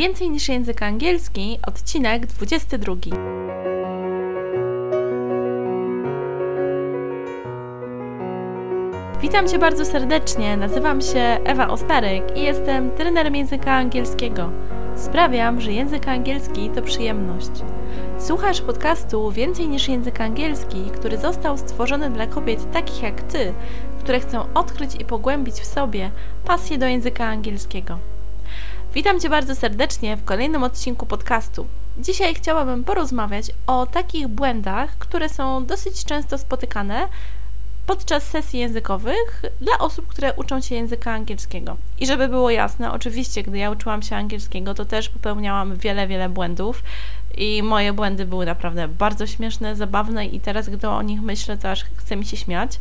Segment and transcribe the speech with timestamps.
[0.00, 2.94] Więcej niż język angielski, odcinek 22.
[9.20, 10.56] Witam Cię bardzo serdecznie.
[10.56, 14.50] Nazywam się Ewa Ostaryk i jestem trenerem języka angielskiego.
[14.96, 17.50] Sprawiam, że język angielski to przyjemność.
[18.18, 23.54] Słuchasz podcastu Więcej niż język angielski, który został stworzony dla kobiet takich jak Ty,
[23.98, 26.10] które chcą odkryć i pogłębić w sobie
[26.44, 27.98] pasję do języka angielskiego.
[28.94, 31.66] Witam Cię bardzo serdecznie w kolejnym odcinku podcastu.
[31.98, 37.08] Dzisiaj chciałabym porozmawiać o takich błędach, które są dosyć często spotykane
[37.90, 41.76] podczas sesji językowych dla osób, które uczą się języka angielskiego.
[42.00, 46.28] I żeby było jasne, oczywiście, gdy ja uczyłam się angielskiego, to też popełniałam wiele, wiele
[46.28, 46.82] błędów.
[47.38, 51.70] I moje błędy były naprawdę bardzo śmieszne, zabawne, i teraz, gdy o nich myślę, to
[51.70, 52.78] aż chce mi się śmiać.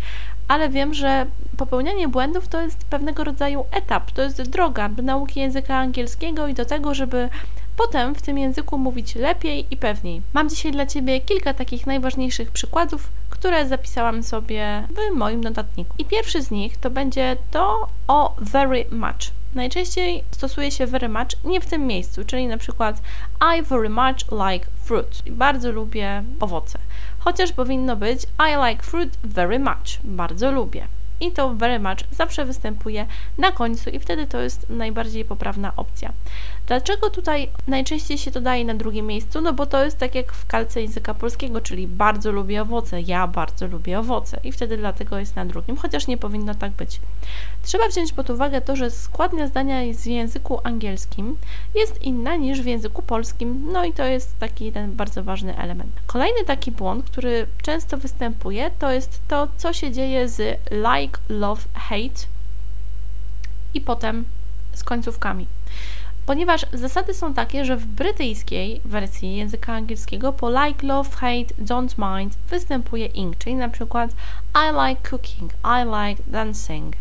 [0.48, 1.26] Ale wiem, że
[1.58, 6.54] popełnianie błędów to jest pewnego rodzaju etap, to jest droga do nauki języka angielskiego i
[6.54, 7.30] do tego, żeby
[7.78, 10.22] potem w tym języku mówić lepiej i pewniej.
[10.34, 15.96] Mam dzisiaj dla Ciebie kilka takich najważniejszych przykładów, które zapisałam sobie w moim notatniku.
[15.98, 19.32] I pierwszy z nich to będzie to o very much.
[19.56, 23.02] Najczęściej stosuje się very much nie w tym miejscu, czyli na przykład
[23.58, 25.24] I very much like fruit.
[25.30, 26.80] Bardzo lubię owoce.
[27.20, 30.00] Chociaż powinno być I like fruit very much.
[30.04, 30.88] Bardzo lubię
[31.20, 33.06] i to very much zawsze występuje
[33.38, 36.14] na końcu i wtedy to jest najbardziej poprawna opcja.
[36.68, 39.42] Dlaczego tutaj najczęściej się to daje na drugim miejscu?
[39.42, 43.28] No bo to jest tak jak w kalce języka polskiego, czyli bardzo lubię owoce, ja
[43.28, 47.00] bardzo lubię owoce i wtedy dlatego jest na drugim, chociaż nie powinno tak być.
[47.64, 51.38] Trzeba wziąć pod uwagę to, że składnia zdania w języku angielskim
[51.76, 55.92] jest inna niż w języku polskim, no i to jest taki ten bardzo ważny element.
[56.08, 61.62] Kolejny taki błąd, który często występuje, to jest to, co się dzieje z like, love,
[61.74, 62.26] hate
[63.74, 64.26] i potem
[64.74, 65.48] z końcówkami
[66.30, 72.20] ponieważ zasady są takie, że w brytyjskiej wersji języka angielskiego po like, love, hate, don't
[72.20, 74.12] mind występuje ing, czyli na przykład
[74.56, 76.96] I like cooking, I like dancing,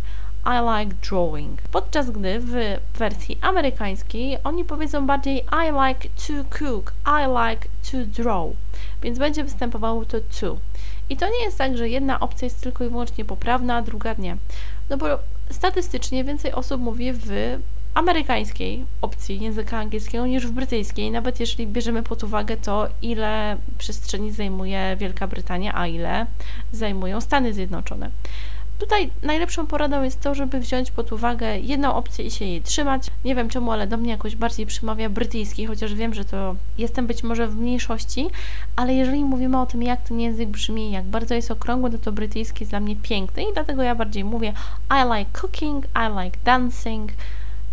[0.44, 1.62] I like drawing.
[1.62, 8.22] Podczas gdy w wersji amerykańskiej oni powiedzą bardziej I like to cook, I like to
[8.22, 8.46] draw,
[9.02, 10.56] więc będzie występowało to to.
[11.10, 14.14] I to nie jest tak, że jedna opcja jest tylko i wyłącznie poprawna, a druga
[14.18, 14.36] nie.
[14.90, 15.06] No bo
[15.50, 17.58] statystycznie więcej osób mówi w
[17.94, 24.32] amerykańskiej opcji języka angielskiego niż w brytyjskiej, nawet jeżeli bierzemy pod uwagę to, ile przestrzeni
[24.32, 26.26] zajmuje Wielka Brytania, a ile
[26.72, 28.10] zajmują Stany Zjednoczone.
[28.78, 33.06] Tutaj najlepszą poradą jest to, żeby wziąć pod uwagę jedną opcję i się jej trzymać.
[33.24, 37.06] Nie wiem czemu, ale do mnie jakoś bardziej przemawia brytyjski, chociaż wiem, że to jestem
[37.06, 38.28] być może w mniejszości,
[38.76, 42.12] ale jeżeli mówimy o tym, jak ten język brzmi, jak bardzo jest okrągły, to to
[42.12, 44.52] brytyjski jest dla mnie piękny i dlatego ja bardziej mówię
[44.90, 47.12] I like cooking, I like dancing,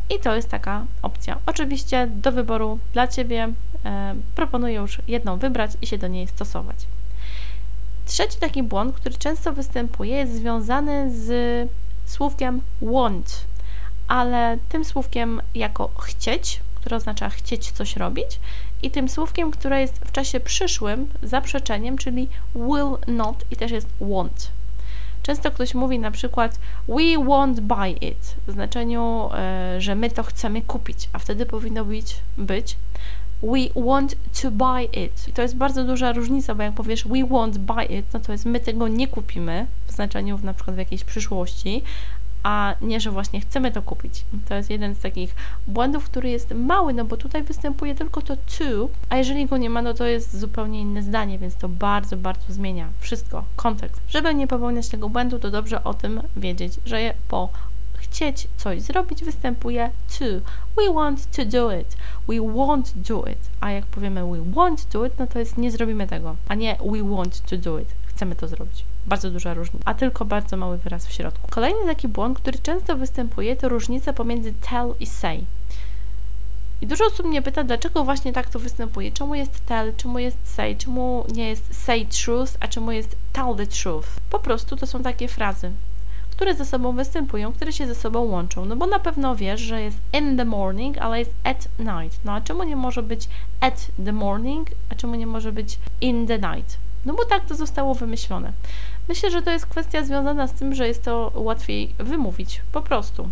[0.09, 1.37] i to jest taka opcja.
[1.45, 3.49] Oczywiście do wyboru dla Ciebie
[3.85, 6.77] e, proponuję już jedną wybrać i się do niej stosować.
[8.05, 11.69] Trzeci taki błąd, który często występuje, jest związany z
[12.05, 13.45] słówkiem want,
[14.07, 18.39] ale tym słówkiem jako chcieć, które oznacza chcieć coś robić,
[18.83, 23.87] i tym słówkiem, które jest w czasie przyszłym zaprzeczeniem, czyli will not i też jest
[24.01, 24.51] want.
[25.23, 30.23] Często ktoś mówi na przykład we won't buy it w znaczeniu, e, że my to
[30.23, 32.77] chcemy kupić, a wtedy powinno być, być
[33.43, 35.27] we want to buy it.
[35.27, 38.31] I to jest bardzo duża różnica, bo jak powiesz we won't buy it, no to
[38.31, 41.83] jest my tego nie kupimy w znaczeniu na przykład w jakiejś przyszłości,
[42.45, 44.25] a nie, że właśnie chcemy to kupić.
[44.49, 45.35] To jest jeden z takich
[45.67, 49.69] błędów, który jest mały, no bo tutaj występuje tylko to to, a jeżeli go nie
[49.69, 54.01] ma, no to jest zupełnie inne zdanie, więc to bardzo, bardzo zmienia wszystko, kontekst.
[54.09, 57.49] Żeby nie popełniać tego błędu, to dobrze o tym wiedzieć, że po
[58.15, 60.25] chcieć coś zrobić występuje to.
[60.77, 61.97] We want to do it.
[62.27, 63.39] We won't do it.
[63.61, 66.77] A jak powiemy we won't do it, no to jest nie zrobimy tego, a nie
[66.85, 67.87] we want to do it.
[68.05, 71.47] Chcemy to zrobić bardzo duża różnica, a tylko bardzo mały wyraz w środku.
[71.49, 75.45] Kolejny taki błąd, który często występuje, to różnica pomiędzy tell i say.
[76.81, 79.11] I dużo osób mnie pyta, dlaczego właśnie tak to występuje.
[79.11, 83.55] Czemu jest tell, czemu jest say, czemu nie jest say truth, a czemu jest tell
[83.57, 84.07] the truth.
[84.29, 85.71] Po prostu to są takie frazy,
[86.35, 88.65] które ze sobą występują, które się ze sobą łączą.
[88.65, 92.19] No bo na pewno wiesz, że jest in the morning, ale jest at night.
[92.25, 93.29] No a czemu nie może być
[93.59, 96.77] at the morning, a czemu nie może być in the night?
[97.05, 98.51] No bo tak to zostało wymyślone.
[99.07, 103.29] Myślę, że to jest kwestia związana z tym, że jest to łatwiej wymówić, po prostu.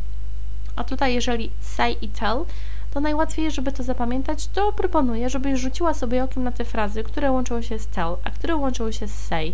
[0.76, 2.46] A tutaj, jeżeli say i tell,
[2.94, 7.32] to najłatwiej, żeby to zapamiętać, to proponuję, żebyś rzuciła sobie okiem na te frazy, które
[7.32, 9.54] łączą się z tell, a które łączą się z say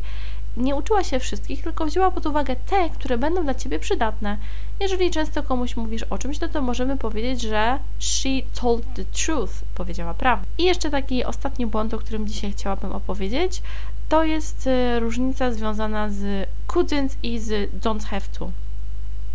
[0.57, 4.37] nie uczyła się wszystkich, tylko wzięła pod uwagę te, które będą dla ciebie przydatne.
[4.79, 8.29] Jeżeli często komuś mówisz o czymś, no to możemy powiedzieć, że she
[8.61, 10.45] told the truth, powiedziała prawdę.
[10.57, 13.61] I jeszcze taki ostatni błąd, o którym dzisiaj chciałabym opowiedzieć,
[14.09, 18.51] to jest y, różnica związana z couldn't i z don't have to.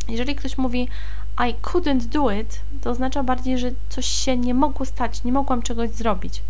[0.08, 0.88] Jeżeli ktoś mówi
[1.48, 5.62] I couldn't do it, to oznacza bardziej, że coś się nie mogło stać, nie mogłam
[5.62, 6.42] czegoś zrobić.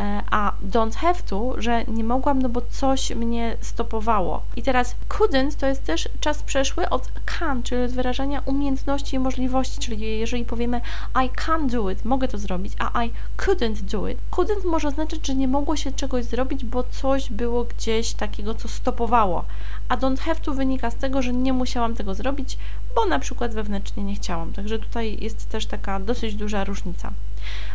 [0.00, 4.42] E, a don't have to, że nie mogłam, no bo coś mnie stopowało.
[4.56, 9.18] I teraz couldn't to jest też czas przeszły od can, czyli od wyrażania umiejętności i
[9.18, 10.80] możliwości, czyli jeżeli powiemy
[11.24, 14.18] I can do it, mogę to zrobić, a I couldn't do it.
[14.30, 18.68] Couldn't może oznaczać, że nie mogło się czegoś zrobić, bo coś było gdzieś takiego, co
[18.68, 19.44] stopowało.
[19.88, 22.58] A don't have to wynika z tego, że nie musiałam tego zrobić,
[22.94, 24.52] bo na przykład wewnętrznie nie chciałam.
[24.52, 27.12] Także tutaj jest też taka dosyć duża różnica.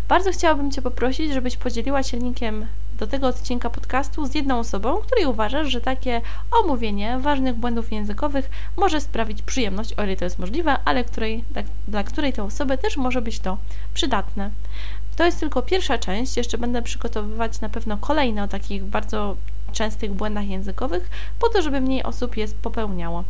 [0.10, 2.66] Bardzo chciałabym Cię poprosić, żebyś podzieliła się linkiem
[3.00, 6.22] do tego odcinka podcastu z jedną osobą, której uważasz, że takie
[6.64, 11.64] omówienie ważnych błędów językowych może sprawić przyjemność, o ile to jest możliwe, ale której, dla,
[11.88, 13.58] dla której tej osoby też może być to
[13.94, 14.50] przydatne.
[15.16, 19.36] To jest tylko pierwsza część, jeszcze będę przygotowywać na pewno kolejne o takich bardzo
[19.72, 21.10] częstych błędach językowych,
[21.40, 23.24] po to, żeby mniej osób je popełniało.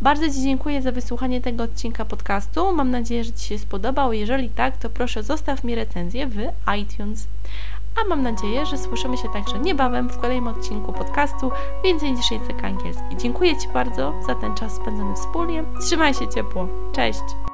[0.00, 2.72] Bardzo Ci dziękuję za wysłuchanie tego odcinka podcastu.
[2.72, 4.12] Mam nadzieję, że Ci się spodobał.
[4.12, 6.38] Jeżeli tak, to proszę zostaw mi recenzję w
[6.78, 7.26] iTunes.
[8.00, 11.50] A mam nadzieję, że słyszymy się także niebawem w kolejnym odcinku podcastu
[11.84, 13.16] Więcej niż język angielski.
[13.18, 15.64] Dziękuję Ci bardzo za ten czas spędzony wspólnie.
[15.80, 16.68] Trzymaj się ciepło.
[16.92, 17.51] Cześć!